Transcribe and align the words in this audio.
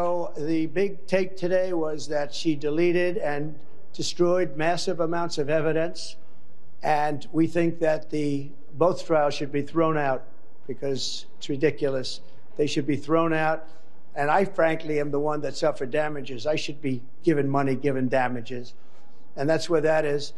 So 0.00 0.32
the 0.34 0.64
big 0.64 1.06
take 1.06 1.36
today 1.36 1.74
was 1.74 2.08
that 2.08 2.32
she 2.32 2.56
deleted 2.56 3.18
and 3.18 3.58
destroyed 3.92 4.56
massive 4.56 4.98
amounts 4.98 5.36
of 5.36 5.50
evidence, 5.50 6.16
and 6.82 7.28
we 7.32 7.46
think 7.46 7.80
that 7.80 8.08
the 8.08 8.50
both 8.72 9.06
trials 9.06 9.34
should 9.34 9.52
be 9.52 9.60
thrown 9.60 9.98
out 9.98 10.24
because 10.66 11.26
it's 11.36 11.50
ridiculous. 11.50 12.22
They 12.56 12.66
should 12.66 12.86
be 12.86 12.96
thrown 12.96 13.34
out. 13.34 13.68
And 14.14 14.30
I, 14.30 14.46
frankly, 14.46 14.98
am 15.00 15.10
the 15.10 15.20
one 15.20 15.42
that 15.42 15.54
suffered 15.54 15.90
damages. 15.90 16.46
I 16.46 16.56
should 16.56 16.80
be 16.80 17.02
given 17.22 17.46
money, 17.50 17.74
given 17.74 18.08
damages. 18.08 18.72
And 19.36 19.50
that's 19.50 19.68
where 19.68 19.82
that 19.82 20.06
is. 20.06 20.32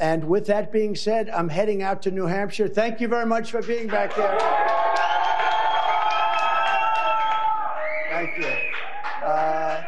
And 0.00 0.24
with 0.24 0.46
that 0.46 0.72
being 0.72 0.96
said, 0.96 1.30
I'm 1.30 1.50
heading 1.50 1.84
out 1.84 2.02
to 2.02 2.10
New 2.10 2.26
Hampshire. 2.26 2.66
Thank 2.66 3.00
you 3.00 3.06
very 3.06 3.26
much 3.26 3.52
for 3.52 3.62
being 3.62 3.86
back 3.86 4.16
there. 4.16 4.38
Thank 8.10 8.38
you. 8.38 8.73
Uh, 9.24 9.82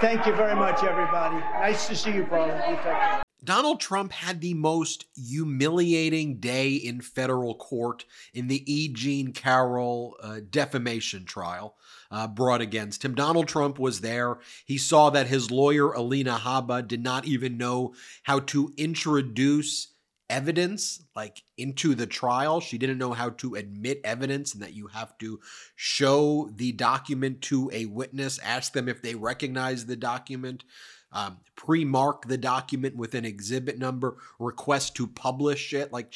thank 0.00 0.24
you 0.26 0.34
very 0.34 0.54
much, 0.54 0.84
everybody. 0.84 1.36
Nice 1.36 1.88
to 1.88 1.96
see 1.96 2.12
you, 2.12 2.24
care. 2.24 3.22
Donald 3.42 3.80
Trump 3.80 4.12
had 4.12 4.40
the 4.40 4.54
most 4.54 5.06
humiliating 5.14 6.38
day 6.38 6.72
in 6.74 7.00
federal 7.00 7.54
court 7.56 8.04
in 8.32 8.46
the 8.46 8.62
E. 8.72 8.88
Jean 8.88 9.32
Carroll 9.32 10.16
uh, 10.22 10.40
defamation 10.50 11.24
trial 11.24 11.76
uh, 12.10 12.26
brought 12.28 12.60
against 12.60 13.04
him. 13.04 13.14
Donald 13.14 13.48
Trump 13.48 13.78
was 13.78 14.00
there. 14.00 14.38
He 14.64 14.78
saw 14.78 15.10
that 15.10 15.26
his 15.26 15.50
lawyer, 15.50 15.92
Alina 15.92 16.38
Habba, 16.38 16.86
did 16.86 17.02
not 17.02 17.24
even 17.24 17.56
know 17.56 17.94
how 18.22 18.40
to 18.40 18.72
introduce 18.76 19.88
evidence 20.28 21.04
like 21.14 21.42
into 21.56 21.94
the 21.94 22.06
trial. 22.06 22.60
She 22.60 22.78
didn't 22.78 22.98
know 22.98 23.12
how 23.12 23.30
to 23.30 23.54
admit 23.54 24.00
evidence 24.04 24.54
and 24.54 24.62
that 24.62 24.74
you 24.74 24.88
have 24.88 25.16
to 25.18 25.40
show 25.74 26.50
the 26.54 26.72
document 26.72 27.42
to 27.42 27.70
a 27.72 27.86
witness, 27.86 28.38
ask 28.40 28.72
them 28.72 28.88
if 28.88 29.02
they 29.02 29.14
recognize 29.14 29.86
the 29.86 29.96
document 29.96 30.64
um, 31.12 31.38
pre-mark 31.54 32.26
the 32.26 32.36
document 32.36 32.96
with 32.96 33.14
an 33.14 33.24
exhibit 33.24 33.78
number, 33.78 34.18
request 34.38 34.96
to 34.96 35.06
publish 35.06 35.72
it. 35.72 35.92
Like 35.92 36.14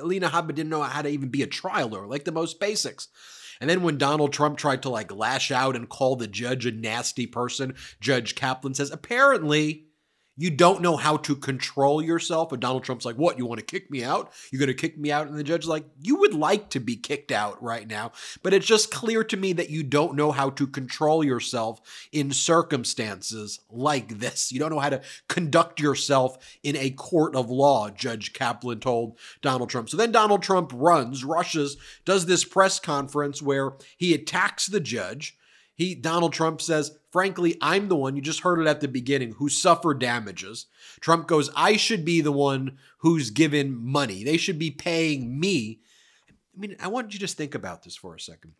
Alina 0.00 0.28
Habba 0.28 0.48
didn't 0.48 0.70
know 0.70 0.82
how 0.82 1.02
to 1.02 1.08
even 1.08 1.28
be 1.28 1.42
a 1.42 1.46
trial 1.46 1.88
lawyer, 1.88 2.06
like 2.06 2.24
the 2.24 2.32
most 2.32 2.58
basics. 2.58 3.08
And 3.60 3.68
then 3.68 3.82
when 3.82 3.98
Donald 3.98 4.32
Trump 4.32 4.56
tried 4.56 4.82
to 4.82 4.88
like 4.88 5.14
lash 5.14 5.50
out 5.50 5.76
and 5.76 5.88
call 5.88 6.16
the 6.16 6.26
judge 6.26 6.66
a 6.66 6.72
nasty 6.72 7.26
person, 7.26 7.74
Judge 8.00 8.34
Kaplan 8.34 8.74
says, 8.74 8.90
apparently 8.90 9.84
you 10.40 10.50
don't 10.50 10.80
know 10.80 10.96
how 10.96 11.18
to 11.18 11.36
control 11.36 12.00
yourself. 12.00 12.50
And 12.50 12.62
Donald 12.62 12.82
Trump's 12.82 13.04
like, 13.04 13.16
What? 13.16 13.36
You 13.36 13.44
want 13.44 13.60
to 13.60 13.66
kick 13.66 13.90
me 13.90 14.02
out? 14.02 14.32
You're 14.50 14.58
going 14.58 14.68
to 14.68 14.74
kick 14.74 14.96
me 14.96 15.12
out? 15.12 15.26
And 15.26 15.36
the 15.36 15.44
judge's 15.44 15.68
like, 15.68 15.84
You 16.00 16.16
would 16.16 16.32
like 16.32 16.70
to 16.70 16.80
be 16.80 16.96
kicked 16.96 17.30
out 17.30 17.62
right 17.62 17.86
now. 17.86 18.12
But 18.42 18.54
it's 18.54 18.64
just 18.64 18.90
clear 18.90 19.22
to 19.22 19.36
me 19.36 19.52
that 19.52 19.68
you 19.68 19.82
don't 19.82 20.16
know 20.16 20.32
how 20.32 20.48
to 20.48 20.66
control 20.66 21.22
yourself 21.22 21.82
in 22.10 22.32
circumstances 22.32 23.60
like 23.68 24.18
this. 24.18 24.50
You 24.50 24.60
don't 24.60 24.70
know 24.70 24.78
how 24.78 24.88
to 24.88 25.02
conduct 25.28 25.78
yourself 25.78 26.38
in 26.62 26.74
a 26.74 26.88
court 26.88 27.36
of 27.36 27.50
law, 27.50 27.90
Judge 27.90 28.32
Kaplan 28.32 28.80
told 28.80 29.18
Donald 29.42 29.68
Trump. 29.68 29.90
So 29.90 29.98
then 29.98 30.10
Donald 30.10 30.42
Trump 30.42 30.72
runs, 30.74 31.22
rushes, 31.22 31.76
does 32.06 32.24
this 32.24 32.44
press 32.46 32.80
conference 32.80 33.42
where 33.42 33.74
he 33.98 34.14
attacks 34.14 34.68
the 34.68 34.80
judge 34.80 35.36
he 35.80 35.94
Donald 35.94 36.32
Trump 36.32 36.60
says, 36.60 36.98
"Frankly, 37.10 37.56
I'm 37.60 37.88
the 37.88 37.96
one, 37.96 38.14
you 38.14 38.22
just 38.22 38.40
heard 38.40 38.60
it 38.60 38.66
at 38.66 38.80
the 38.80 38.88
beginning, 38.88 39.32
who 39.32 39.48
suffered 39.48 39.98
damages." 39.98 40.66
Trump 41.00 41.26
goes, 41.26 41.48
"I 41.56 41.76
should 41.76 42.04
be 42.04 42.20
the 42.20 42.32
one 42.32 42.78
who's 42.98 43.30
given 43.30 43.74
money. 43.74 44.22
They 44.22 44.36
should 44.36 44.58
be 44.58 44.70
paying 44.70 45.40
me." 45.40 45.80
I 46.54 46.60
mean, 46.60 46.76
I 46.80 46.88
want 46.88 47.06
you 47.08 47.12
to 47.12 47.18
just 47.18 47.38
think 47.38 47.54
about 47.54 47.82
this 47.82 47.96
for 47.96 48.14
a 48.14 48.20
second. 48.20 48.52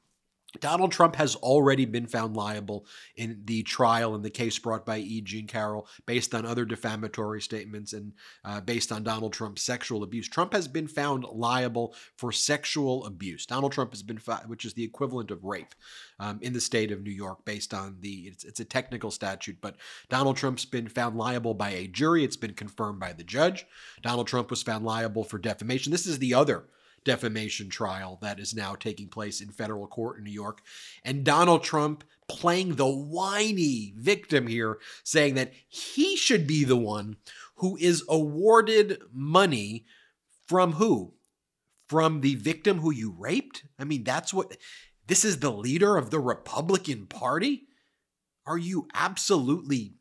Donald 0.58 0.90
Trump 0.90 1.14
has 1.16 1.36
already 1.36 1.84
been 1.84 2.06
found 2.06 2.36
liable 2.36 2.84
in 3.16 3.40
the 3.44 3.62
trial 3.62 4.14
in 4.16 4.22
the 4.22 4.30
case 4.30 4.58
brought 4.58 4.84
by 4.84 4.98
E. 4.98 5.20
Jean 5.20 5.46
Carroll 5.46 5.86
based 6.06 6.34
on 6.34 6.44
other 6.44 6.64
defamatory 6.64 7.40
statements 7.40 7.92
and 7.92 8.12
uh, 8.44 8.60
based 8.60 8.90
on 8.90 9.04
Donald 9.04 9.32
Trump's 9.32 9.62
sexual 9.62 10.02
abuse. 10.02 10.28
Trump 10.28 10.52
has 10.52 10.66
been 10.66 10.88
found 10.88 11.24
liable 11.24 11.94
for 12.16 12.32
sexual 12.32 13.06
abuse. 13.06 13.46
Donald 13.46 13.72
Trump 13.72 13.92
has 13.92 14.02
been, 14.02 14.18
found, 14.18 14.48
which 14.48 14.64
is 14.64 14.74
the 14.74 14.82
equivalent 14.82 15.30
of 15.30 15.44
rape 15.44 15.74
um, 16.18 16.40
in 16.42 16.52
the 16.52 16.60
state 16.60 16.90
of 16.90 17.02
New 17.02 17.12
York 17.12 17.44
based 17.44 17.72
on 17.72 17.96
the, 18.00 18.26
it's, 18.26 18.44
it's 18.44 18.60
a 18.60 18.64
technical 18.64 19.10
statute, 19.10 19.58
but 19.60 19.76
Donald 20.08 20.36
Trump's 20.36 20.64
been 20.64 20.88
found 20.88 21.16
liable 21.16 21.54
by 21.54 21.70
a 21.70 21.86
jury. 21.86 22.24
It's 22.24 22.36
been 22.36 22.54
confirmed 22.54 22.98
by 22.98 23.12
the 23.12 23.24
judge. 23.24 23.66
Donald 24.02 24.26
Trump 24.26 24.50
was 24.50 24.62
found 24.62 24.84
liable 24.84 25.22
for 25.22 25.38
defamation. 25.38 25.92
This 25.92 26.06
is 26.06 26.18
the 26.18 26.34
other 26.34 26.64
defamation 27.04 27.68
trial 27.68 28.18
that 28.22 28.38
is 28.38 28.54
now 28.54 28.74
taking 28.74 29.08
place 29.08 29.40
in 29.40 29.50
federal 29.50 29.86
court 29.86 30.18
in 30.18 30.24
New 30.24 30.30
York. 30.30 30.60
And 31.04 31.24
Donald 31.24 31.62
Trump 31.62 32.04
playing 32.28 32.76
the 32.76 32.90
whiny 32.90 33.94
victim 33.96 34.46
here, 34.46 34.78
saying 35.02 35.34
that 35.34 35.52
he 35.68 36.16
should 36.16 36.46
be 36.46 36.64
the 36.64 36.76
one 36.76 37.16
who 37.56 37.76
is 37.76 38.04
awarded 38.08 39.00
money 39.12 39.84
from 40.46 40.74
who? 40.74 41.14
From 41.88 42.20
the 42.20 42.36
victim 42.36 42.78
who 42.78 42.92
you 42.92 43.14
raped? 43.18 43.64
I 43.78 43.84
mean, 43.84 44.04
that's 44.04 44.32
what 44.32 44.56
this 45.06 45.24
is 45.24 45.40
the 45.40 45.50
leader 45.50 45.96
of 45.96 46.10
the 46.10 46.20
Republican 46.20 47.06
Party? 47.06 47.64
Are 48.46 48.58
you 48.58 48.86
absolutely 48.94 49.94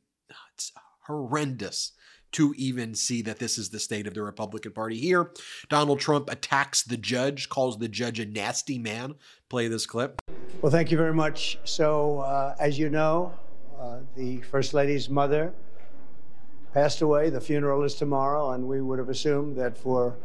it's 0.54 0.72
horrendous 1.08 1.94
to 2.32 2.54
even 2.58 2.94
see 2.94 3.22
that 3.24 3.40
this 3.40 3.58
is 3.58 3.70
the 3.70 3.80
state 3.80 4.08
of 4.08 4.14
the 4.14 4.22
Republican 4.22 4.72
Party 4.72 4.98
here. 4.98 5.32
Donald 5.70 6.00
Trump 6.00 6.30
attacks 6.30 6.84
the 6.84 6.98
judge, 6.98 7.50
calls 7.50 7.78
the 7.78 7.88
judge 7.88 8.20
a 8.20 8.26
nasty 8.26 8.78
man. 8.78 9.16
Play 9.50 9.68
this 9.68 9.86
clip. 9.86 10.22
Well, 10.62 10.72
thank 10.72 10.92
you 10.92 10.98
very 10.98 11.14
much. 11.14 11.58
So, 11.64 12.20
uh, 12.20 12.56
as 12.60 12.78
you 12.78 12.90
know, 12.90 13.34
uh, 13.80 14.00
the 14.16 14.42
First 14.42 14.74
Lady's 14.74 15.10
mother 15.10 15.54
passed 16.74 17.02
away. 17.02 17.30
The 17.30 17.42
funeral 17.42 17.84
is 17.84 17.96
tomorrow, 17.96 18.52
and 18.52 18.68
we 18.68 18.82
would 18.82 19.00
have 19.00 19.10
assumed 19.10 19.56
that 19.58 19.78
for 19.78 20.16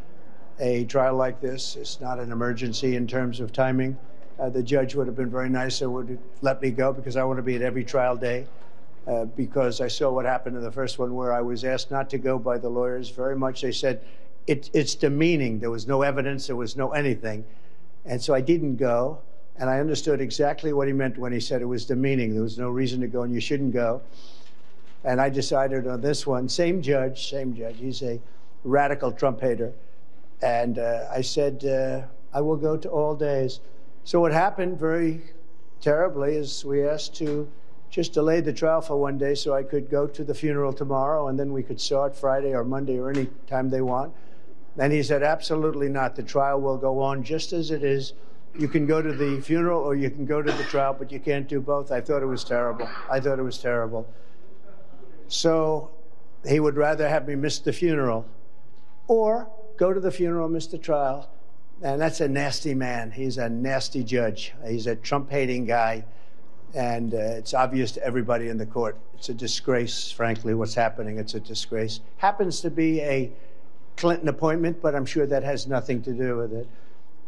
a 0.60 0.84
trial 0.84 1.16
like 1.16 1.40
this, 1.40 1.76
it's 1.76 2.00
not 2.00 2.18
an 2.18 2.30
emergency 2.30 2.96
in 2.96 3.06
terms 3.06 3.40
of 3.40 3.52
timing. 3.52 3.96
Uh, 4.38 4.48
the 4.48 4.62
judge 4.62 4.94
would 4.94 5.06
have 5.06 5.16
been 5.16 5.30
very 5.30 5.48
nice 5.48 5.80
and 5.80 5.92
would 5.92 6.18
let 6.42 6.60
me 6.60 6.70
go 6.70 6.92
because 6.92 7.16
I 7.16 7.24
want 7.24 7.38
to 7.38 7.42
be 7.42 7.54
at 7.56 7.62
every 7.62 7.84
trial 7.84 8.16
day. 8.16 8.46
Uh, 9.06 9.26
because 9.26 9.82
I 9.82 9.88
saw 9.88 10.10
what 10.10 10.24
happened 10.24 10.56
in 10.56 10.62
the 10.62 10.72
first 10.72 10.98
one 10.98 11.14
where 11.14 11.30
I 11.30 11.42
was 11.42 11.62
asked 11.62 11.90
not 11.90 12.08
to 12.10 12.18
go 12.18 12.38
by 12.38 12.56
the 12.56 12.70
lawyers 12.70 13.10
very 13.10 13.36
much. 13.36 13.60
They 13.60 13.72
said, 13.72 14.02
it, 14.46 14.70
it's 14.72 14.94
demeaning. 14.94 15.58
There 15.58 15.70
was 15.70 15.86
no 15.86 16.00
evidence, 16.00 16.46
there 16.46 16.56
was 16.56 16.74
no 16.74 16.92
anything. 16.92 17.44
And 18.06 18.20
so 18.22 18.32
I 18.32 18.40
didn't 18.40 18.76
go. 18.76 19.18
And 19.56 19.68
I 19.68 19.78
understood 19.78 20.20
exactly 20.20 20.72
what 20.72 20.86
he 20.86 20.94
meant 20.94 21.18
when 21.18 21.32
he 21.32 21.40
said 21.40 21.60
it 21.60 21.66
was 21.66 21.84
demeaning. 21.84 22.32
There 22.32 22.42
was 22.42 22.58
no 22.58 22.70
reason 22.70 23.00
to 23.02 23.06
go 23.06 23.22
and 23.22 23.32
you 23.32 23.40
shouldn't 23.40 23.74
go. 23.74 24.00
And 25.04 25.20
I 25.20 25.28
decided 25.28 25.86
on 25.86 26.00
this 26.00 26.26
one, 26.26 26.48
same 26.48 26.80
judge, 26.80 27.28
same 27.28 27.54
judge. 27.54 27.76
He's 27.78 28.02
a 28.02 28.18
radical 28.64 29.12
Trump 29.12 29.40
hater. 29.40 29.72
And 30.42 30.78
uh, 30.78 31.08
I 31.12 31.20
said, 31.20 31.64
uh, 31.64 32.02
I 32.36 32.40
will 32.40 32.56
go 32.56 32.78
to 32.78 32.88
all 32.88 33.14
days. 33.14 33.60
So 34.04 34.20
what 34.20 34.32
happened 34.32 34.78
very 34.78 35.20
terribly 35.80 36.36
is 36.36 36.64
we 36.64 36.86
asked 36.86 37.14
to 37.16 37.46
just 37.94 38.12
delayed 38.12 38.44
the 38.44 38.52
trial 38.52 38.80
for 38.80 38.96
one 38.96 39.16
day 39.16 39.36
so 39.36 39.54
I 39.54 39.62
could 39.62 39.88
go 39.88 40.04
to 40.04 40.24
the 40.24 40.34
funeral 40.34 40.72
tomorrow 40.72 41.28
and 41.28 41.38
then 41.38 41.52
we 41.52 41.62
could 41.62 41.80
start 41.80 42.16
Friday 42.16 42.52
or 42.52 42.64
Monday 42.64 42.98
or 42.98 43.08
any 43.08 43.28
time 43.46 43.70
they 43.70 43.82
want. 43.82 44.12
And 44.76 44.92
he 44.92 45.00
said, 45.00 45.22
absolutely 45.22 45.88
not. 45.88 46.16
The 46.16 46.24
trial 46.24 46.60
will 46.60 46.76
go 46.76 47.00
on 47.00 47.22
just 47.22 47.52
as 47.52 47.70
it 47.70 47.84
is. 47.84 48.14
You 48.58 48.66
can 48.66 48.84
go 48.84 49.00
to 49.00 49.12
the 49.12 49.40
funeral 49.40 49.80
or 49.80 49.94
you 49.94 50.10
can 50.10 50.26
go 50.26 50.42
to 50.42 50.50
the 50.50 50.64
trial, 50.64 50.96
but 50.98 51.12
you 51.12 51.20
can't 51.20 51.46
do 51.46 51.60
both. 51.60 51.92
I 51.92 52.00
thought 52.00 52.20
it 52.20 52.26
was 52.26 52.42
terrible. 52.42 52.88
I 53.08 53.20
thought 53.20 53.38
it 53.38 53.44
was 53.44 53.58
terrible. 53.58 54.08
So 55.28 55.92
he 56.44 56.58
would 56.58 56.76
rather 56.76 57.08
have 57.08 57.28
me 57.28 57.36
miss 57.36 57.60
the 57.60 57.72
funeral 57.72 58.26
or 59.06 59.48
go 59.76 59.92
to 59.92 60.00
the 60.00 60.10
funeral, 60.10 60.48
miss 60.48 60.66
the 60.66 60.78
trial. 60.78 61.30
And 61.80 62.00
that's 62.00 62.20
a 62.20 62.26
nasty 62.26 62.74
man. 62.74 63.12
He's 63.12 63.38
a 63.38 63.48
nasty 63.48 64.02
judge. 64.02 64.52
He's 64.66 64.88
a 64.88 64.96
Trump 64.96 65.30
hating 65.30 65.66
guy 65.66 66.06
and 66.74 67.14
uh, 67.14 67.18
it's 67.18 67.54
obvious 67.54 67.92
to 67.92 68.04
everybody 68.04 68.48
in 68.48 68.58
the 68.58 68.66
court. 68.66 68.98
It's 69.14 69.28
a 69.28 69.34
disgrace, 69.34 70.10
frankly, 70.10 70.54
what's 70.54 70.74
happening. 70.74 71.18
It's 71.18 71.34
a 71.34 71.40
disgrace. 71.40 72.00
Happens 72.18 72.60
to 72.62 72.70
be 72.70 73.00
a 73.00 73.32
Clinton 73.96 74.28
appointment, 74.28 74.82
but 74.82 74.94
I'm 74.94 75.06
sure 75.06 75.26
that 75.26 75.42
has 75.42 75.66
nothing 75.66 76.02
to 76.02 76.12
do 76.12 76.36
with 76.36 76.52
it. 76.52 76.68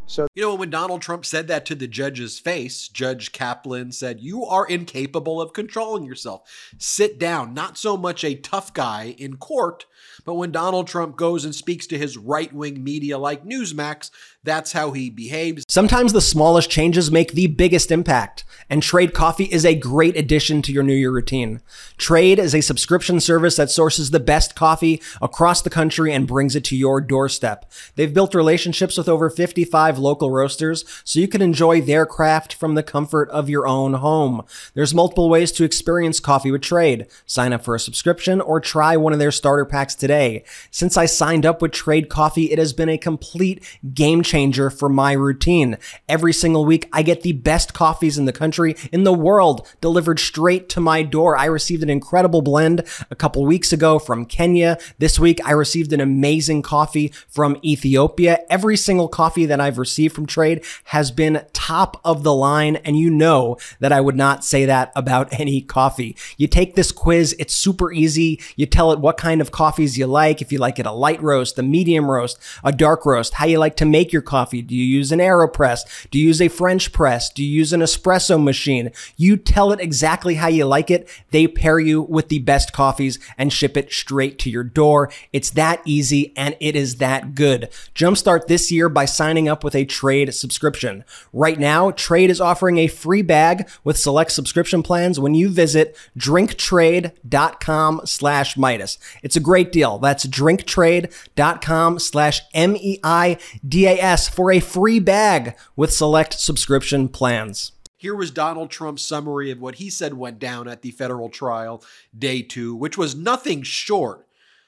So, 0.09 0.29
you 0.35 0.43
know, 0.43 0.55
when 0.55 0.71
Donald 0.71 1.03
Trump 1.03 1.25
said 1.25 1.49
that 1.49 1.67
to 1.67 1.75
the 1.75 1.89
judge's 1.89 2.39
face, 2.39 2.87
Judge 2.87 3.33
Kaplan 3.33 3.91
said, 3.91 4.21
You 4.21 4.45
are 4.45 4.65
incapable 4.65 5.41
of 5.41 5.53
controlling 5.53 6.05
yourself. 6.05 6.43
Sit 6.79 7.19
down. 7.19 7.55
Not 7.55 7.77
so 7.77 7.97
much 7.97 8.23
a 8.23 8.37
tough 8.37 8.73
guy 8.73 9.17
in 9.19 9.37
court, 9.37 9.85
but 10.25 10.35
when 10.35 10.53
Donald 10.53 10.87
Trump 10.87 11.17
goes 11.17 11.45
and 11.45 11.53
speaks 11.53 11.89
to 11.89 11.99
his 11.99 12.17
right 12.17 12.53
wing 12.53 12.85
media 12.85 13.19
like 13.19 13.45
Newsmax, 13.45 14.13
That's 14.47 14.71
how 14.71 14.93
he 14.93 15.11
behaves. 15.11 15.65
Sometimes 15.69 16.13
the 16.13 16.21
smallest 16.21 16.71
changes 16.71 17.11
make 17.11 17.33
the 17.33 17.49
biggest 17.49 17.91
impact, 17.91 18.45
and 18.71 18.81
Trade 18.81 19.13
Coffee 19.13 19.47
is 19.47 19.67
a 19.67 19.75
great 19.75 20.17
addition 20.17 20.63
to 20.63 20.73
your 20.73 20.85
New 20.85 20.95
Year 20.95 21.11
routine. 21.11 21.63
Trade 21.99 22.39
is 22.39 22.55
a 22.55 22.61
subscription 22.61 23.19
service 23.19 23.57
that 23.57 23.73
sources 23.73 24.13
the 24.13 24.21
best 24.21 24.55
coffee 24.55 25.03
across 25.21 25.63
the 25.63 25.69
country 25.69 26.13
and 26.13 26.29
brings 26.29 26.55
it 26.55 26.63
to 26.67 26.77
your 26.77 27.01
doorstep. 27.01 27.69
They've 27.97 28.15
built 28.15 28.37
relationships 28.37 28.97
with 28.97 29.09
over 29.09 29.31
55 29.31 29.99
local 29.99 30.31
roasters 30.31 30.85
so 31.03 31.19
you 31.19 31.27
can 31.27 31.43
enjoy 31.43 31.81
their 31.81 32.07
craft 32.07 32.55
from 32.55 32.77
the 32.77 32.85
comfort 32.85 33.29
of 33.31 33.51
your 33.51 33.67
own 33.67 33.95
home. 33.95 34.45
There's 34.75 34.95
multiple 34.95 35.29
ways 35.29 35.51
to 35.53 35.65
experience 35.65 36.21
coffee 36.21 36.53
with 36.53 36.63
Trade. 36.63 37.09
Sign 37.27 37.53
up 37.53 37.65
for 37.65 37.75
a 37.75 37.81
subscription 37.81 38.41
or 38.41 38.61
try 38.61 38.97
one 38.97 39.13
of 39.13 39.19
their 39.19 39.33
starter 39.33 39.65
packs 39.65 39.97
today. 39.97 40.45
Since 40.71 40.97
I 40.97 41.07
signed 41.07 41.45
up 41.45 41.61
with 41.61 41.73
Trade 41.73 42.09
Coffee, 42.09 42.53
it 42.53 42.61
has 42.61 42.73
been 42.73 42.89
a 42.89 42.97
complete 42.97 43.65
game 43.93 44.23
changer 44.23 44.36
for 44.37 44.91
my 44.91 45.13
routine. 45.13 45.79
Every 46.11 46.35
single 46.35 46.67
week, 46.67 46.91
I 46.93 47.03
get 47.03 47.23
the 47.23 47.33
best 47.33 47.73
coffees 47.73 48.19
in 48.19 48.27
the 48.27 48.35
country, 48.35 48.77
in 48.93 49.05
the 49.05 49.13
world, 49.13 49.67
delivered 49.81 50.21
straight 50.21 50.69
to 50.69 50.81
my 50.81 51.03
door. 51.03 51.39
I 51.39 51.47
received 51.47 51.83
an 51.83 51.89
incredible 51.89 52.43
blend 52.43 52.83
a 53.11 53.15
couple 53.15 53.47
weeks 53.47 53.73
ago 53.73 53.99
from 53.99 54.27
Kenya. 54.27 54.77
This 54.99 55.19
week, 55.19 55.41
I 55.43 55.53
received 55.53 55.91
an 55.95 56.03
amazing 56.03 56.61
coffee 56.61 57.15
from 57.29 57.57
Ethiopia. 57.65 58.41
Every 58.51 58.77
single 58.77 59.09
coffee 59.09 59.47
that 59.47 59.59
I've 59.59 59.79
received 59.79 60.15
from 60.15 60.27
Trade 60.27 60.63
has 60.85 61.11
been 61.11 61.47
top 61.55 61.99
of 62.05 62.23
the 62.23 62.35
line, 62.35 62.77
and 62.77 62.99
you 62.99 63.09
know 63.09 63.57
that 63.81 63.91
I 63.91 64.03
would 64.03 64.17
not 64.17 64.45
say 64.45 64.67
that 64.67 64.93
about 64.95 65.33
any 65.41 65.63
coffee. 65.63 66.15
You 66.37 66.47
take 66.47 66.75
this 66.75 66.93
quiz, 66.93 67.35
it's 67.39 67.55
super 67.55 67.91
easy. 67.91 68.39
You 68.55 68.67
tell 68.67 68.93
it 68.93 69.01
what 69.01 69.17
kind 69.17 69.41
of 69.41 69.51
coffees 69.51 69.97
you 69.97 70.07
like, 70.07 70.43
if 70.43 70.53
you 70.53 70.59
like 70.59 70.79
it 70.79 70.85
a 70.85 70.93
light 70.93 71.23
roast, 71.23 71.59
a 71.59 71.63
medium 71.63 72.11
roast, 72.11 72.39
a 72.63 72.71
dark 72.71 73.07
roast, 73.07 73.33
how 73.35 73.47
you 73.47 73.59
like 73.59 73.77
to 73.77 73.87
make 73.87 74.13
your 74.13 74.26
coffee. 74.27 74.63
Do 74.63 74.75
you 74.75 74.85
use 74.85 75.13
an 75.13 75.21
AeroPress? 75.21 76.09
Do 76.11 76.19
you 76.19 76.27
use 76.27 76.43
a 76.43 76.49
French 76.49 76.93
press? 76.93 77.31
Do 77.31 77.43
you 77.43 77.51
use 77.51 77.73
an 77.73 77.81
espresso 77.81 78.43
machine? 78.43 78.91
You 79.17 79.37
tell 79.37 79.73
it 79.73 79.81
exactly 79.81 80.35
how 80.35 80.49
you 80.49 80.67
like 80.67 80.91
it. 80.91 81.09
They 81.31 81.47
pair 81.47 81.79
you 81.79 82.03
with 82.03 82.29
the 82.29 82.41
best 82.41 82.73
coffees 82.73 83.19
and 83.39 83.53
ship 83.53 83.77
it 83.77 83.93
straight 83.93 84.39
to 84.41 84.51
your 84.51 84.65
door. 84.65 85.11
It's 85.33 85.51
that 85.51 85.81
easy 85.85 86.33
and 86.37 86.57
it 86.61 86.77
is 86.77 86.97
that 86.97 87.35
good. 87.35 87.69
Jumpstart 87.95 88.47
this 88.47 88.71
year 88.71 88.89
by 88.89 89.05
signing 89.05 89.49
up 89.49 89.65
with 89.65 89.75
a 89.75 89.85
trade 89.85 90.35
subscription. 90.35 91.05
Right 91.33 91.59
now, 91.59 91.91
Trade 91.91 92.31
is 92.31 92.41
offering 92.41 92.79
a 92.79 92.87
free 92.87 93.23
bag 93.23 93.69
with 93.85 93.97
select 93.97 94.33
subscription 94.33 94.83
plans 94.83 95.19
when 95.21 95.35
you 95.35 95.49
visit 95.49 95.97
drinktrade.com 96.19 98.01
slash 98.05 98.55
Meidas. 98.57 98.99
It's 99.23 99.37
a 99.37 99.41
great 99.41 99.73
deal. 99.73 99.99
That's 99.99 100.27
drinktrade.com 100.27 101.99
slash 101.99 102.41
M-E-I-D-A-S 102.55 104.06
for 104.15 104.53
a 104.53 104.61
free 104.61 104.99
bag 104.99 105.57
with 105.75 105.93
select 105.93 106.39
subscription 106.39 107.09
plans. 107.09 107.73
Here 107.97 108.15
was 108.15 108.31
Donald 108.31 108.71
Trump's 108.71 109.03
summary 109.03 109.51
of 109.51 109.61
what 109.61 109.77
he 109.77 109.91
said 109.91 110.15
went 110.15 110.39
down 110.39 110.69
at 110.69 110.83
the 110.83 110.91
federal 110.91 111.29
trial, 111.29 111.83
day 112.17 112.43
two, 112.43 112.75
which 112.75 112.97
was 112.97 113.15
nothing 113.15 113.63
short 113.63 114.27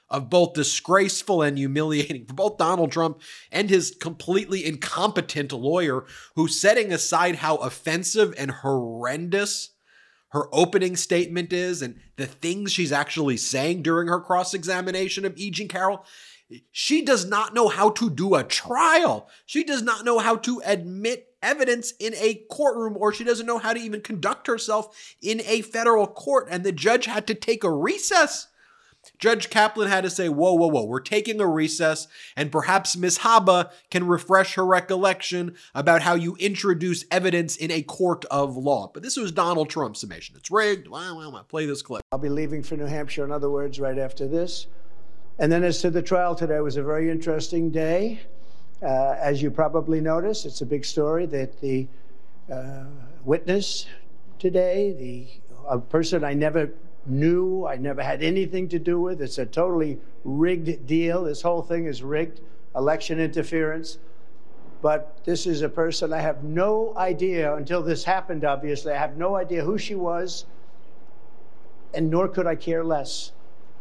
of 0.09 0.29
both 0.29 0.53
disgraceful 0.53 1.41
and 1.41 1.57
humiliating 1.57 2.25
for 2.25 2.33
both 2.33 2.57
Donald 2.57 2.91
Trump 2.91 3.21
and 3.51 3.69
his 3.69 3.95
completely 3.99 4.65
incompetent 4.65 5.51
lawyer, 5.51 6.05
who's 6.35 6.59
setting 6.59 6.91
aside 6.91 7.37
how 7.37 7.57
offensive 7.57 8.33
and 8.37 8.51
horrendous 8.51 9.69
her 10.29 10.47
opening 10.51 10.95
statement 10.95 11.51
is 11.53 11.81
and 11.81 11.99
the 12.17 12.25
things 12.25 12.71
she's 12.71 12.91
actually 12.91 13.37
saying 13.37 13.81
during 13.81 14.07
her 14.07 14.19
cross 14.19 14.53
examination 14.53 15.25
of 15.25 15.37
E. 15.37 15.49
Jean 15.49 15.67
Carroll. 15.67 16.05
She 16.71 17.03
does 17.03 17.25
not 17.25 17.53
know 17.53 17.67
how 17.67 17.91
to 17.91 18.09
do 18.09 18.35
a 18.35 18.43
trial. 18.43 19.29
She 19.45 19.63
does 19.63 19.81
not 19.81 20.03
know 20.03 20.19
how 20.19 20.35
to 20.37 20.61
admit 20.65 21.27
evidence 21.41 21.93
in 21.99 22.13
a 22.15 22.43
courtroom, 22.49 22.97
or 22.97 23.13
she 23.13 23.23
doesn't 23.23 23.45
know 23.45 23.59
how 23.59 23.73
to 23.73 23.79
even 23.79 24.01
conduct 24.01 24.47
herself 24.47 25.15
in 25.21 25.41
a 25.45 25.61
federal 25.61 26.07
court. 26.07 26.47
And 26.49 26.63
the 26.63 26.71
judge 26.71 27.05
had 27.05 27.27
to 27.27 27.35
take 27.35 27.63
a 27.63 27.71
recess. 27.71 28.47
Judge 29.17 29.49
Kaplan 29.49 29.87
had 29.87 30.03
to 30.03 30.09
say, 30.09 30.27
Whoa, 30.27 30.53
whoa, 30.53 30.67
whoa, 30.67 30.83
we're 30.83 30.99
taking 30.99 31.39
a 31.39 31.47
recess, 31.47 32.07
and 32.35 32.51
perhaps 32.51 32.97
Ms. 32.97 33.19
Habba 33.19 33.71
can 33.89 34.05
refresh 34.05 34.55
her 34.55 34.65
recollection 34.65 35.55
about 35.73 36.01
how 36.01 36.15
you 36.15 36.35
introduce 36.35 37.05
evidence 37.09 37.55
in 37.55 37.71
a 37.71 37.81
court 37.81 38.25
of 38.25 38.57
law. 38.57 38.91
But 38.93 39.03
this 39.03 39.15
was 39.15 39.31
Donald 39.31 39.69
Trump's 39.69 40.01
summation. 40.01 40.35
It's 40.37 40.51
rigged. 40.51 40.87
Wow, 40.87 41.17
wow, 41.17 41.29
wow. 41.31 41.43
Play 41.43 41.65
this 41.65 41.81
clip. 41.81 42.01
I'll 42.11 42.19
be 42.19 42.29
leaving 42.29 42.61
for 42.61 42.75
New 42.75 42.85
Hampshire, 42.85 43.23
in 43.23 43.31
other 43.31 43.49
words, 43.49 43.79
right 43.79 43.97
after 43.97 44.27
this. 44.27 44.67
And 45.39 45.49
then, 45.49 45.63
as 45.63 45.79
to 45.81 45.89
the 45.89 46.01
trial 46.01 46.35
today, 46.35 46.57
it 46.57 46.63
was 46.63 46.75
a 46.75 46.83
very 46.83 47.09
interesting 47.09 47.71
day. 47.71 48.19
Uh, 48.83 49.15
as 49.19 49.41
you 49.41 49.49
probably 49.49 50.01
noticed, 50.01 50.45
it's 50.45 50.59
a 50.59 50.65
big 50.65 50.83
story 50.83 51.25
that 51.27 51.61
the 51.61 51.87
uh, 52.51 52.83
witness 53.23 53.85
today, 54.37 54.91
the 54.91 55.27
a 55.69 55.79
person 55.79 56.25
I 56.25 56.33
never 56.33 56.71
knew, 57.05 57.65
I 57.65 57.77
never 57.77 58.03
had 58.03 58.21
anything 58.21 58.67
to 58.69 58.79
do 58.79 58.99
with, 58.99 59.21
it's 59.21 59.37
a 59.37 59.45
totally 59.45 59.97
rigged 60.25 60.85
deal. 60.85 61.23
This 61.23 61.41
whole 61.41 61.61
thing 61.61 61.85
is 61.85 62.03
rigged, 62.03 62.41
election 62.75 63.19
interference. 63.19 63.97
But 64.81 65.23
this 65.25 65.45
is 65.45 65.61
a 65.61 65.69
person 65.69 66.11
I 66.11 66.21
have 66.21 66.43
no 66.43 66.93
idea 66.97 67.55
until 67.55 67.81
this 67.81 68.03
happened, 68.03 68.43
obviously. 68.43 68.93
I 68.93 68.97
have 68.97 69.15
no 69.15 69.35
idea 69.35 69.63
who 69.63 69.77
she 69.77 69.95
was, 69.95 70.45
and 71.93 72.09
nor 72.09 72.27
could 72.27 72.47
I 72.47 72.55
care 72.55 72.83
less. 72.83 73.31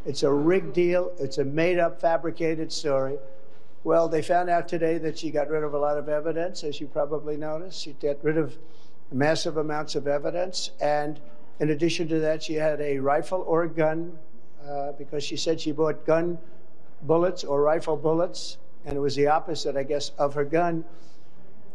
It's 0.07 0.23
a 0.23 0.33
rigged 0.33 0.75
deal. 0.75 1.13
It's 1.19 1.39
a 1.39 1.45
made 1.45 1.79
up, 1.79 2.01
fabricated 2.01 2.73
story. 2.73 3.19
Well, 3.85 4.09
they 4.09 4.23
found 4.23 4.51
out 4.51 4.69
today 4.69 4.99
that 4.99 5.19
she 5.19 5.31
got 5.31 5.49
rid 5.49 5.63
of 5.63 5.75
a 5.75 5.79
lot 5.79 5.99
of 5.99 6.09
evidence, 6.09 6.65
as 6.65 6.81
you 6.81 6.87
probably 6.87 7.37
noticed. 7.37 7.81
She 7.81 7.93
got 7.93 8.23
rid 8.23 8.39
of 8.39 8.59
massive 9.13 9.57
amounts 9.57 9.95
of 9.95 10.07
evidence. 10.07 10.73
And 10.81 11.21
in 11.61 11.71
addition 11.71 12.09
to 12.09 12.19
that, 12.21 12.43
she 12.43 12.55
had 12.55 12.81
a 12.81 12.99
rifle 12.99 13.45
or 13.47 13.65
a 13.65 13.69
gun 13.69 14.19
uh, 14.67 14.93
because 14.93 15.25
she 15.25 15.37
said 15.37 15.61
she 15.61 15.73
bought 15.73 16.05
gun 16.05 16.39
bullets 17.03 17.45
or 17.45 17.63
rifle 17.63 17.97
bullets. 17.97 18.59
And 18.85 18.97
it 18.97 19.01
was 19.01 19.17
the 19.17 19.27
opposite, 19.27 19.77
I 19.77 19.83
guess, 19.83 20.11
of 20.19 20.35
her 20.35 20.45
gun. 20.45 20.85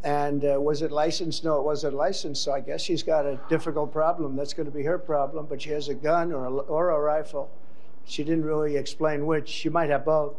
And 0.03 0.43
uh, 0.43 0.59
was 0.59 0.81
it 0.81 0.91
licensed? 0.91 1.43
No, 1.45 1.57
it 1.59 1.63
wasn't 1.63 1.93
licensed. 1.93 2.43
So 2.43 2.51
I 2.51 2.59
guess 2.59 2.81
she's 2.81 3.03
got 3.03 3.25
a 3.25 3.39
difficult 3.49 3.93
problem. 3.93 4.35
That's 4.35 4.53
going 4.53 4.65
to 4.65 4.71
be 4.71 4.83
her 4.83 4.97
problem. 4.97 5.45
But 5.45 5.61
she 5.61 5.69
has 5.69 5.87
a 5.87 5.93
gun 5.93 6.33
or 6.33 6.45
a, 6.45 6.51
or 6.51 6.89
a 6.89 6.99
rifle. 6.99 7.49
She 8.05 8.23
didn't 8.23 8.45
really 8.45 8.75
explain 8.75 9.25
which. 9.25 9.49
She 9.49 9.69
might 9.69 9.89
have 9.89 10.05
both 10.05 10.35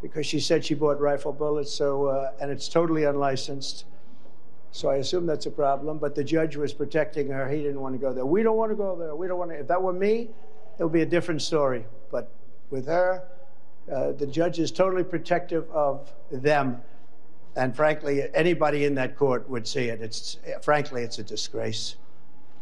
because 0.00 0.26
she 0.26 0.40
said 0.40 0.64
she 0.64 0.74
bought 0.74 1.00
rifle 1.00 1.32
bullets, 1.32 1.72
so 1.72 2.06
uh, 2.06 2.32
and 2.40 2.50
it's 2.50 2.68
totally 2.68 3.04
unlicensed. 3.04 3.84
So 4.72 4.88
I 4.88 4.96
assume 4.96 5.26
that's 5.26 5.46
a 5.46 5.50
problem. 5.50 5.98
But 5.98 6.14
the 6.14 6.24
judge 6.24 6.56
was 6.56 6.72
protecting 6.72 7.28
her. 7.28 7.48
He 7.48 7.58
didn't 7.58 7.80
want 7.80 7.94
to 7.94 7.98
go 7.98 8.12
there. 8.12 8.26
We 8.26 8.42
don't 8.42 8.56
want 8.56 8.72
to 8.72 8.76
go 8.76 8.96
there. 8.96 9.14
We 9.14 9.28
don't 9.28 9.38
want 9.38 9.50
to. 9.50 9.60
If 9.60 9.68
that 9.68 9.80
were 9.80 9.92
me, 9.92 10.30
it 10.78 10.82
would 10.82 10.92
be 10.92 11.02
a 11.02 11.06
different 11.06 11.42
story. 11.42 11.84
But 12.10 12.30
with 12.70 12.86
her, 12.86 13.22
uh, 13.92 14.12
the 14.12 14.26
judge 14.26 14.58
is 14.58 14.72
totally 14.72 15.04
protective 15.04 15.70
of 15.70 16.12
them. 16.30 16.80
And 17.54 17.76
frankly, 17.76 18.22
anybody 18.32 18.86
in 18.86 18.94
that 18.94 19.16
court 19.16 19.48
would 19.48 19.66
see 19.66 19.88
it. 19.88 20.00
It's 20.00 20.38
frankly, 20.62 21.02
it's 21.02 21.18
a 21.18 21.22
disgrace. 21.22 21.96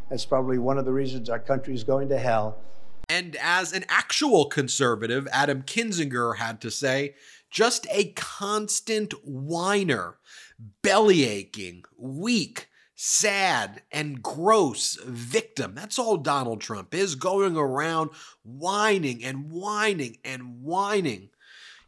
That's 0.08 0.26
probably 0.26 0.58
one 0.58 0.78
of 0.78 0.84
the 0.84 0.93
reasons 0.93 1.31
our 1.31 1.38
country 1.38 1.75
is 1.75 1.84
going 1.84 2.08
to 2.08 2.19
hell. 2.19 2.58
And 3.11 3.35
as 3.43 3.73
an 3.73 3.84
actual 3.89 4.44
conservative, 4.44 5.27
Adam 5.32 5.63
Kinzinger 5.63 6.37
had 6.37 6.61
to 6.61 6.70
say, 6.70 7.17
just 7.51 7.89
a 7.91 8.13
constant 8.13 9.13
whiner, 9.25 10.19
belly 10.81 11.25
aching, 11.25 11.82
weak, 11.99 12.69
sad, 12.94 13.82
and 13.91 14.23
gross 14.23 14.96
victim. 15.05 15.75
That's 15.75 15.99
all 15.99 16.19
Donald 16.19 16.61
Trump 16.61 16.94
is, 16.94 17.17
going 17.17 17.56
around 17.56 18.11
whining 18.44 19.25
and 19.25 19.51
whining 19.51 20.19
and 20.25 20.63
whining. 20.63 21.31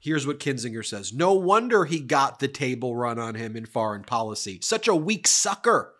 Here's 0.00 0.26
what 0.26 0.40
Kinzinger 0.40 0.84
says 0.84 1.12
No 1.12 1.34
wonder 1.34 1.84
he 1.84 2.00
got 2.00 2.40
the 2.40 2.48
table 2.48 2.96
run 2.96 3.20
on 3.20 3.36
him 3.36 3.54
in 3.54 3.66
foreign 3.66 4.02
policy. 4.02 4.58
Such 4.60 4.88
a 4.88 4.96
weak 4.96 5.28
sucker. 5.28 5.94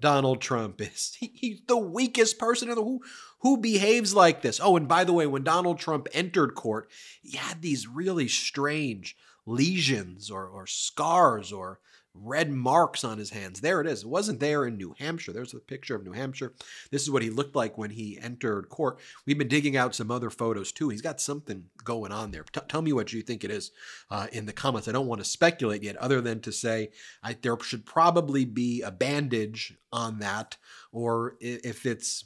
Donald 0.00 0.40
Trump 0.40 0.80
is. 0.80 1.16
He, 1.20 1.32
he's 1.34 1.60
the 1.66 1.78
weakest 1.78 2.38
person 2.38 2.68
in 2.68 2.74
the 2.74 2.82
who 2.82 3.00
who 3.40 3.58
behaves 3.58 4.14
like 4.14 4.42
this. 4.42 4.60
Oh, 4.62 4.76
and 4.76 4.88
by 4.88 5.04
the 5.04 5.12
way, 5.12 5.26
when 5.26 5.44
Donald 5.44 5.78
Trump 5.78 6.08
entered 6.12 6.54
court, 6.54 6.90
he 7.22 7.36
had 7.36 7.60
these 7.60 7.86
really 7.86 8.26
strange 8.26 9.16
lesions 9.46 10.30
or, 10.30 10.46
or 10.46 10.66
scars 10.66 11.52
or 11.52 11.80
red 12.14 12.50
marks 12.50 13.02
on 13.04 13.18
his 13.18 13.30
hands. 13.30 13.60
There 13.60 13.80
it 13.80 13.86
is. 13.86 14.02
It 14.02 14.08
wasn't 14.08 14.40
there 14.40 14.64
in 14.64 14.76
New 14.76 14.94
Hampshire. 14.98 15.32
There's 15.32 15.54
a 15.54 15.58
picture 15.58 15.96
of 15.96 16.04
New 16.04 16.12
Hampshire. 16.12 16.54
This 16.90 17.02
is 17.02 17.10
what 17.10 17.22
he 17.22 17.30
looked 17.30 17.56
like 17.56 17.76
when 17.76 17.90
he 17.90 18.18
entered 18.20 18.68
court. 18.68 19.00
We've 19.26 19.38
been 19.38 19.48
digging 19.48 19.76
out 19.76 19.94
some 19.94 20.10
other 20.10 20.30
photos 20.30 20.72
too. 20.72 20.88
He's 20.88 21.02
got 21.02 21.20
something 21.20 21.64
going 21.82 22.12
on 22.12 22.30
there. 22.30 22.44
T- 22.44 22.60
tell 22.68 22.82
me 22.82 22.92
what 22.92 23.12
you 23.12 23.22
think 23.22 23.44
it 23.44 23.50
is 23.50 23.72
uh, 24.10 24.28
in 24.32 24.46
the 24.46 24.52
comments. 24.52 24.88
I 24.88 24.92
don't 24.92 25.08
want 25.08 25.20
to 25.20 25.28
speculate 25.28 25.82
yet, 25.82 25.96
other 25.96 26.20
than 26.20 26.40
to 26.42 26.52
say 26.52 26.90
I, 27.22 27.36
there 27.40 27.58
should 27.60 27.84
probably 27.84 28.44
be 28.44 28.82
a 28.82 28.90
bandage 28.90 29.74
on 29.92 30.20
that, 30.20 30.56
or 30.92 31.36
if 31.40 31.86
it's 31.86 32.24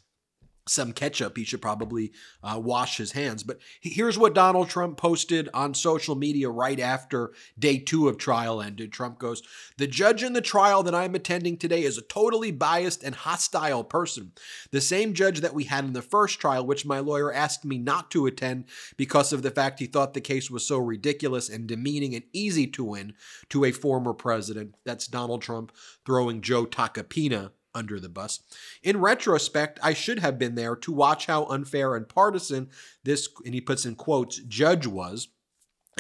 some 0.68 0.92
ketchup. 0.92 1.36
He 1.36 1.44
should 1.44 1.62
probably 1.62 2.12
uh, 2.42 2.60
wash 2.62 2.96
his 2.96 3.12
hands. 3.12 3.42
But 3.42 3.58
here's 3.80 4.18
what 4.18 4.34
Donald 4.34 4.68
Trump 4.68 4.96
posted 4.96 5.48
on 5.54 5.74
social 5.74 6.14
media 6.14 6.48
right 6.50 6.78
after 6.78 7.32
day 7.58 7.78
two 7.78 8.08
of 8.08 8.18
trial 8.18 8.60
ended. 8.60 8.92
Trump 8.92 9.18
goes, 9.18 9.42
The 9.76 9.86
judge 9.86 10.22
in 10.22 10.32
the 10.32 10.40
trial 10.40 10.82
that 10.82 10.94
I'm 10.94 11.14
attending 11.14 11.56
today 11.56 11.82
is 11.82 11.98
a 11.98 12.02
totally 12.02 12.50
biased 12.50 13.02
and 13.02 13.14
hostile 13.14 13.84
person. 13.84 14.32
The 14.70 14.80
same 14.80 15.14
judge 15.14 15.40
that 15.40 15.54
we 15.54 15.64
had 15.64 15.84
in 15.84 15.92
the 15.92 16.02
first 16.02 16.40
trial, 16.40 16.66
which 16.66 16.86
my 16.86 17.00
lawyer 17.00 17.32
asked 17.32 17.64
me 17.64 17.78
not 17.78 18.10
to 18.12 18.26
attend 18.26 18.64
because 18.96 19.32
of 19.32 19.42
the 19.42 19.50
fact 19.50 19.80
he 19.80 19.86
thought 19.86 20.14
the 20.14 20.20
case 20.20 20.50
was 20.50 20.66
so 20.66 20.78
ridiculous 20.78 21.48
and 21.48 21.66
demeaning 21.66 22.14
and 22.14 22.24
easy 22.32 22.66
to 22.66 22.84
win 22.84 23.14
to 23.48 23.64
a 23.64 23.72
former 23.72 24.12
president. 24.12 24.74
That's 24.84 25.06
Donald 25.06 25.42
Trump 25.42 25.72
throwing 26.04 26.40
Joe 26.40 26.66
Tacopina 26.66 27.50
under 27.74 28.00
the 28.00 28.08
bus. 28.08 28.40
In 28.82 29.00
retrospect, 29.00 29.78
I 29.82 29.94
should 29.94 30.18
have 30.18 30.38
been 30.38 30.54
there 30.54 30.76
to 30.76 30.92
watch 30.92 31.26
how 31.26 31.44
unfair 31.46 31.94
and 31.94 32.08
partisan 32.08 32.70
this, 33.04 33.28
and 33.44 33.54
he 33.54 33.60
puts 33.60 33.84
in 33.84 33.94
quotes, 33.94 34.38
judge 34.38 34.86
was, 34.86 35.28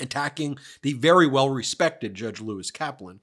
attacking 0.00 0.58
the 0.82 0.92
very 0.94 1.26
well 1.26 1.50
respected 1.50 2.14
Judge 2.14 2.40
Lewis 2.40 2.70
Kaplan. 2.70 3.20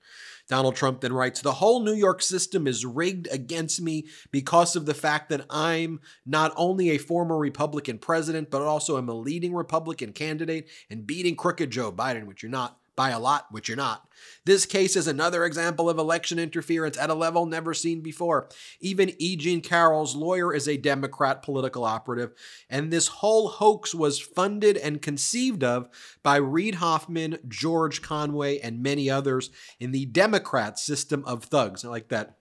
Donald 0.48 0.76
Trump 0.76 1.02
then 1.02 1.14
writes 1.14 1.42
The 1.42 1.54
whole 1.54 1.84
New 1.84 1.94
York 1.94 2.22
system 2.22 2.68
is 2.68 2.86
rigged 2.86 3.28
against 3.32 3.82
me 3.82 4.08
because 4.32 4.76
of 4.76 4.86
the 4.86 4.94
fact 4.94 5.30
that 5.30 5.46
I'm 5.50 6.02
not 6.26 6.54
only 6.56 6.90
a 6.90 6.98
former 6.98 7.38
Republican 7.38 7.98
president, 7.98 8.52
but 8.52 8.62
also 8.62 8.98
am 8.98 9.10
a 9.10 9.14
leading 9.14 9.54
Republican 9.54 10.14
candidate 10.14 10.70
and 10.90 11.08
beating 11.08 11.36
crooked 11.36 11.72
Joe 11.72 11.92
Biden, 11.92 12.26
which 12.26 12.44
you're 12.44 12.52
not 12.52 12.80
by 12.96 13.10
a 13.10 13.20
lot, 13.20 13.48
which 13.52 13.68
you're 13.68 13.78
not. 13.78 14.08
This 14.46 14.66
case 14.66 14.96
is 14.96 15.08
another 15.08 15.44
example 15.44 15.90
of 15.90 15.98
election 15.98 16.40
interference 16.40 16.98
at 16.98 17.10
a 17.10 17.16
level 17.16 17.46
never 17.46 17.74
seen 17.74 18.02
before. 18.02 18.50
Even 18.80 19.14
E. 19.18 19.36
Jean 19.36 19.62
Carroll's 19.62 20.16
lawyer 20.16 20.54
is 20.54 20.68
a 20.68 20.78
Democrat 20.78 21.42
political 21.42 21.84
operative, 21.84 22.34
and 22.70 22.92
this 22.92 23.08
whole 23.08 23.50
hoax 23.50 23.94
was 23.94 24.20
funded 24.20 24.78
and 24.78 25.02
conceived 25.02 25.64
of 25.64 25.90
by 26.24 26.38
Reid 26.38 26.76
Hoffman, 26.76 27.40
George 27.48 28.02
Conway, 28.02 28.60
and 28.60 28.84
many 28.84 29.10
others 29.10 29.50
in 29.80 29.92
the 29.92 30.06
Democrat 30.06 30.80
system 30.80 31.24
of 31.26 31.44
thugs. 31.44 31.84
I 31.84 31.90
like 31.90 32.10
that 32.10 32.38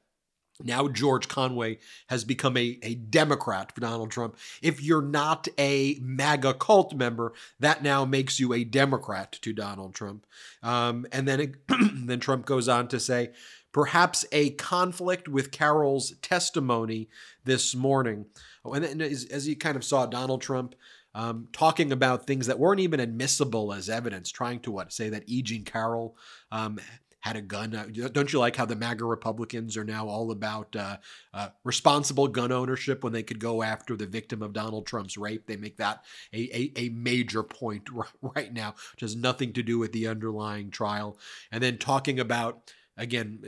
now 0.62 0.88
George 0.88 1.28
Conway 1.28 1.78
has 2.08 2.24
become 2.24 2.56
a, 2.56 2.78
a 2.82 2.94
Democrat 2.94 3.72
for 3.72 3.80
Donald 3.80 4.10
Trump. 4.10 4.36
If 4.62 4.82
you're 4.82 5.02
not 5.02 5.48
a 5.58 5.98
MAGA 6.00 6.54
cult 6.54 6.94
member, 6.94 7.32
that 7.60 7.82
now 7.82 8.04
makes 8.04 8.38
you 8.38 8.52
a 8.52 8.64
Democrat 8.64 9.32
to 9.42 9.52
Donald 9.52 9.94
Trump. 9.94 10.26
Um, 10.62 11.06
and 11.10 11.26
then, 11.26 11.40
it, 11.40 11.54
then 11.68 12.20
Trump 12.20 12.46
goes 12.46 12.68
on 12.68 12.88
to 12.88 13.00
say, 13.00 13.32
perhaps 13.72 14.24
a 14.30 14.50
conflict 14.50 15.28
with 15.28 15.50
Carroll's 15.50 16.12
testimony 16.22 17.08
this 17.44 17.74
morning. 17.74 18.26
Oh, 18.64 18.72
and, 18.72 19.02
as, 19.02 19.24
as 19.24 19.48
you 19.48 19.56
kind 19.56 19.76
of 19.76 19.84
saw, 19.84 20.06
Donald 20.06 20.40
Trump 20.40 20.76
um, 21.14 21.48
talking 21.52 21.92
about 21.92 22.26
things 22.26 22.46
that 22.46 22.58
weren't 22.58 22.80
even 22.80 23.00
admissible 23.00 23.72
as 23.72 23.88
evidence, 23.88 24.30
trying 24.30 24.60
to 24.60 24.70
what 24.70 24.92
say 24.92 25.08
that 25.10 25.24
E. 25.26 25.42
Jean 25.42 25.64
Carroll 25.64 26.16
um, 26.50 26.78
had 27.24 27.36
a 27.36 27.40
gun. 27.40 27.74
Uh, 27.74 27.86
don't 28.12 28.34
you 28.34 28.38
like 28.38 28.54
how 28.54 28.66
the 28.66 28.76
MAGA 28.76 29.02
Republicans 29.02 29.78
are 29.78 29.84
now 29.84 30.06
all 30.06 30.30
about 30.30 30.76
uh, 30.76 30.98
uh, 31.32 31.48
responsible 31.64 32.28
gun 32.28 32.52
ownership 32.52 33.02
when 33.02 33.14
they 33.14 33.22
could 33.22 33.40
go 33.40 33.62
after 33.62 33.96
the 33.96 34.04
victim 34.04 34.42
of 34.42 34.52
Donald 34.52 34.86
Trump's 34.86 35.16
rape? 35.16 35.46
They 35.46 35.56
make 35.56 35.78
that 35.78 36.04
a, 36.34 36.54
a, 36.54 36.72
a 36.76 36.88
major 36.90 37.42
point 37.42 37.88
right 38.20 38.52
now, 38.52 38.74
which 38.92 39.00
has 39.00 39.16
nothing 39.16 39.54
to 39.54 39.62
do 39.62 39.78
with 39.78 39.92
the 39.92 40.06
underlying 40.06 40.70
trial. 40.70 41.18
And 41.50 41.62
then 41.62 41.78
talking 41.78 42.20
about, 42.20 42.70
again, 42.98 43.42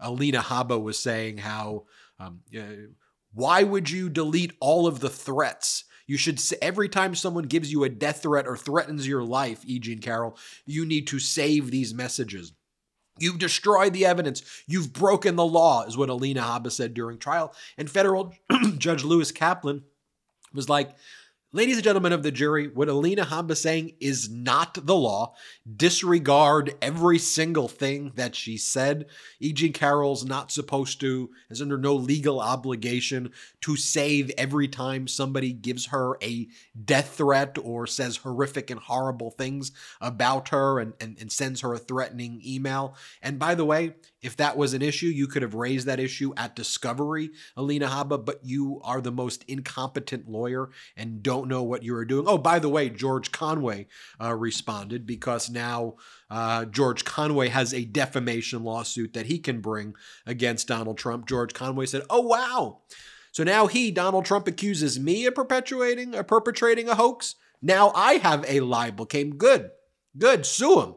Alina 0.00 0.40
Habba 0.40 0.82
was 0.82 0.98
saying 0.98 1.38
how. 1.38 1.84
Um, 2.18 2.40
why 3.32 3.64
would 3.64 3.90
you 3.90 4.08
delete 4.08 4.52
all 4.60 4.86
of 4.86 5.00
the 5.00 5.10
threats? 5.10 5.84
You 6.06 6.16
should 6.16 6.40
every 6.62 6.88
time 6.88 7.16
someone 7.16 7.44
gives 7.44 7.72
you 7.72 7.82
a 7.82 7.88
death 7.88 8.22
threat 8.22 8.46
or 8.46 8.56
threatens 8.56 9.08
your 9.08 9.24
life, 9.24 9.64
E. 9.64 9.80
Jean 9.80 9.98
Carroll, 9.98 10.36
you 10.66 10.86
need 10.86 11.08
to 11.08 11.18
save 11.18 11.72
these 11.72 11.92
messages. 11.92 12.52
You've 13.18 13.38
destroyed 13.38 13.92
the 13.92 14.06
evidence. 14.06 14.42
You've 14.66 14.92
broken 14.92 15.36
the 15.36 15.44
law, 15.44 15.84
is 15.84 15.96
what 15.96 16.08
Alina 16.08 16.42
Habba 16.42 16.72
said 16.72 16.94
during 16.94 17.18
trial. 17.18 17.54
And 17.78 17.88
federal 17.90 18.34
Judge 18.78 19.04
Lewis 19.04 19.30
Kaplan 19.30 19.84
was 20.52 20.68
like, 20.68 20.90
Ladies 21.54 21.76
and 21.76 21.84
gentlemen 21.84 22.12
of 22.12 22.24
the 22.24 22.32
jury, 22.32 22.66
what 22.66 22.88
Alina 22.88 23.24
Habba 23.24 23.52
is 23.52 23.60
saying 23.62 23.92
is 24.00 24.28
not 24.28 24.76
the 24.84 24.96
law. 24.96 25.34
Disregard 25.76 26.74
every 26.82 27.16
single 27.20 27.68
thing 27.68 28.10
that 28.16 28.34
she 28.34 28.56
said. 28.56 29.06
E.G. 29.38 29.70
Carroll's 29.70 30.24
not 30.24 30.50
supposed 30.50 30.98
to, 31.02 31.30
is 31.48 31.62
under 31.62 31.78
no 31.78 31.94
legal 31.94 32.40
obligation 32.40 33.30
to 33.60 33.76
save 33.76 34.32
every 34.36 34.66
time 34.66 35.06
somebody 35.06 35.52
gives 35.52 35.86
her 35.86 36.16
a 36.20 36.48
death 36.84 37.14
threat 37.14 37.56
or 37.62 37.86
says 37.86 38.16
horrific 38.16 38.68
and 38.68 38.80
horrible 38.80 39.30
things 39.30 39.70
about 40.00 40.48
her 40.48 40.80
and, 40.80 40.94
and, 40.98 41.16
and 41.20 41.30
sends 41.30 41.60
her 41.60 41.72
a 41.72 41.78
threatening 41.78 42.42
email. 42.44 42.96
And 43.22 43.38
by 43.38 43.54
the 43.54 43.64
way, 43.64 43.94
if 44.22 44.36
that 44.38 44.56
was 44.56 44.74
an 44.74 44.82
issue, 44.82 45.06
you 45.06 45.28
could 45.28 45.42
have 45.42 45.54
raised 45.54 45.86
that 45.86 46.00
issue 46.00 46.32
at 46.36 46.56
discovery, 46.56 47.30
Alina 47.56 47.86
Habba, 47.86 48.24
but 48.24 48.40
you 48.42 48.80
are 48.82 49.00
the 49.00 49.12
most 49.12 49.44
incompetent 49.46 50.28
lawyer 50.28 50.70
and 50.96 51.22
don't 51.22 51.43
know 51.48 51.62
what 51.62 51.82
you 51.82 51.94
are 51.96 52.04
doing. 52.04 52.26
Oh, 52.26 52.38
by 52.38 52.58
the 52.58 52.68
way, 52.68 52.88
George 52.88 53.32
Conway 53.32 53.86
uh, 54.20 54.34
responded 54.34 55.06
because 55.06 55.50
now 55.50 55.94
uh, 56.30 56.64
George 56.64 57.04
Conway 57.04 57.48
has 57.48 57.72
a 57.72 57.84
defamation 57.84 58.64
lawsuit 58.64 59.12
that 59.12 59.26
he 59.26 59.38
can 59.38 59.60
bring 59.60 59.94
against 60.26 60.68
Donald 60.68 60.98
Trump. 60.98 61.26
George 61.26 61.54
Conway 61.54 61.86
said, 61.86 62.02
Oh, 62.10 62.20
wow. 62.20 62.80
So 63.32 63.42
now 63.42 63.66
he, 63.66 63.90
Donald 63.90 64.24
Trump, 64.24 64.46
accuses 64.46 65.00
me 65.00 65.26
of 65.26 65.34
perpetuating, 65.34 66.14
or 66.14 66.22
perpetrating 66.22 66.88
a 66.88 66.94
hoax. 66.94 67.34
Now 67.60 67.90
I 67.94 68.14
have 68.14 68.44
a 68.46 68.60
libel 68.60 69.06
came. 69.06 69.36
Good. 69.36 69.70
Good. 70.16 70.46
Sue 70.46 70.80
him. 70.80 70.94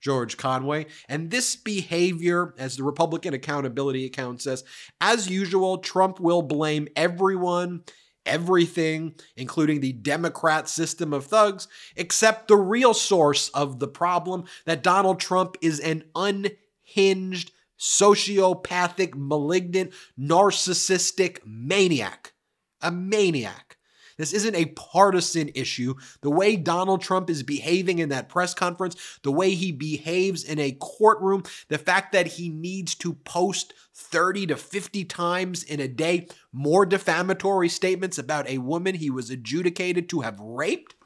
George 0.00 0.36
Conway. 0.36 0.86
And 1.08 1.30
this 1.30 1.56
behavior, 1.56 2.54
as 2.58 2.76
the 2.76 2.84
Republican 2.84 3.34
Accountability 3.34 4.04
Account 4.04 4.42
says, 4.42 4.64
as 5.00 5.28
usual, 5.28 5.78
Trump 5.78 6.20
will 6.20 6.42
blame 6.42 6.88
everyone, 6.96 7.82
everything, 8.28 9.14
including 9.36 9.80
the 9.80 9.92
Democrat 9.92 10.68
system 10.68 11.12
of 11.12 11.26
thugs, 11.26 11.66
except 11.96 12.46
the 12.46 12.56
real 12.56 12.94
source 12.94 13.48
of 13.48 13.78
the 13.78 13.88
problem 13.88 14.44
that 14.66 14.82
Donald 14.82 15.18
Trump 15.18 15.56
is 15.60 15.80
an 15.80 16.04
unhinged, 16.14 17.50
sociopathic, 17.78 19.12
malignant, 19.14 19.92
narcissistic 20.18 21.38
maniac. 21.44 22.34
A 22.80 22.92
maniac. 22.92 23.77
This 24.18 24.32
isn't 24.32 24.56
a 24.56 24.66
partisan 24.66 25.48
issue. 25.54 25.94
The 26.20 26.30
way 26.30 26.56
Donald 26.56 27.00
Trump 27.00 27.30
is 27.30 27.42
behaving 27.42 28.00
in 28.00 28.08
that 28.10 28.28
press 28.28 28.52
conference, 28.52 28.96
the 29.22 29.32
way 29.32 29.54
he 29.54 29.72
behaves 29.72 30.42
in 30.44 30.58
a 30.58 30.72
courtroom, 30.72 31.44
the 31.68 31.78
fact 31.78 32.12
that 32.12 32.26
he 32.26 32.48
needs 32.48 32.94
to 32.96 33.14
post 33.14 33.72
30 33.94 34.48
to 34.48 34.56
50 34.56 35.04
times 35.04 35.62
in 35.62 35.80
a 35.80 35.88
day 35.88 36.26
more 36.52 36.84
defamatory 36.84 37.68
statements 37.68 38.18
about 38.18 38.48
a 38.48 38.58
woman 38.58 38.96
he 38.96 39.08
was 39.08 39.30
adjudicated 39.30 40.08
to 40.10 40.20
have 40.20 40.40
raped. 40.40 40.96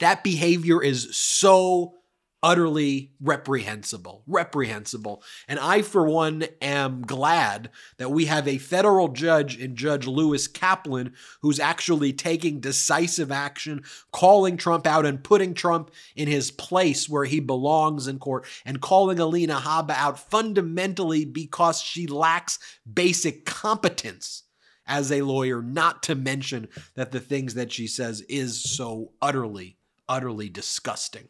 That 0.00 0.24
behavior 0.24 0.82
is 0.82 1.14
so 1.14 1.97
utterly 2.42 3.12
reprehensible. 3.20 4.22
Reprehensible. 4.26 5.22
And 5.48 5.58
I, 5.58 5.82
for 5.82 6.06
one, 6.08 6.44
am 6.62 7.02
glad 7.02 7.70
that 7.96 8.10
we 8.10 8.26
have 8.26 8.46
a 8.46 8.58
federal 8.58 9.08
judge 9.08 9.58
in 9.58 9.74
Judge 9.74 10.06
Lewis 10.06 10.46
Kaplan 10.46 11.14
who's 11.42 11.58
actually 11.58 12.12
taking 12.12 12.60
decisive 12.60 13.32
action, 13.32 13.82
calling 14.12 14.56
Trump 14.56 14.86
out 14.86 15.06
and 15.06 15.24
putting 15.24 15.54
Trump 15.54 15.90
in 16.14 16.28
his 16.28 16.50
place 16.50 17.08
where 17.08 17.24
he 17.24 17.40
belongs 17.40 18.06
in 18.06 18.18
court, 18.18 18.46
and 18.64 18.80
calling 18.80 19.18
Alina 19.18 19.56
Habba 19.56 19.94
out 19.96 20.18
fundamentally 20.18 21.24
because 21.24 21.80
she 21.80 22.06
lacks 22.06 22.58
basic 22.92 23.44
competence 23.44 24.44
as 24.86 25.12
a 25.12 25.22
lawyer, 25.22 25.60
not 25.60 26.02
to 26.04 26.14
mention 26.14 26.68
that 26.94 27.12
the 27.12 27.20
things 27.20 27.54
that 27.54 27.70
she 27.70 27.86
says 27.86 28.22
is 28.22 28.62
so 28.62 29.12
utterly, 29.20 29.76
utterly 30.08 30.48
disgusting. 30.48 31.28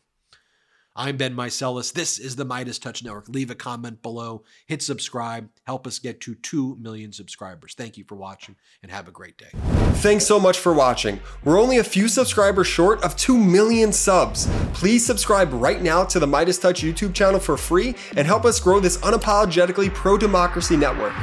I'm 0.98 1.16
Ben 1.16 1.32
Meiselas. 1.32 1.92
This 1.92 2.18
is 2.18 2.34
the 2.34 2.44
MeidasTouch 2.44 3.04
Network. 3.04 3.28
Leave 3.28 3.52
a 3.52 3.54
comment 3.54 4.02
below, 4.02 4.42
hit 4.66 4.82
subscribe, 4.82 5.48
help 5.64 5.86
us 5.86 6.00
get 6.00 6.20
to 6.22 6.34
2 6.34 6.76
million 6.80 7.12
subscribers. 7.12 7.74
Thank 7.74 7.96
you 7.96 8.02
for 8.02 8.16
watching 8.16 8.56
and 8.82 8.90
have 8.90 9.06
a 9.06 9.12
great 9.12 9.38
day. 9.38 9.50
Thanks 9.98 10.26
so 10.26 10.40
much 10.40 10.58
for 10.58 10.74
watching. 10.74 11.20
We're 11.44 11.60
only 11.60 11.78
a 11.78 11.84
few 11.84 12.08
subscribers 12.08 12.66
short 12.66 13.00
of 13.04 13.16
2 13.16 13.38
million 13.38 13.92
subs. 13.92 14.48
Please 14.72 15.06
subscribe 15.06 15.52
right 15.52 15.80
now 15.80 16.02
to 16.02 16.18
the 16.18 16.26
MeidasTouch 16.26 16.82
YouTube 16.82 17.14
channel 17.14 17.38
for 17.38 17.56
free 17.56 17.94
and 18.16 18.26
help 18.26 18.44
us 18.44 18.58
grow 18.58 18.80
this 18.80 18.96
unapologetically 18.98 19.94
pro 19.94 20.18
democracy 20.18 20.76
network. 20.76 21.14